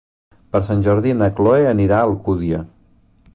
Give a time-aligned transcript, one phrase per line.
[0.55, 2.65] Per Sant Jordi na Chloé anirà a Alcúdia.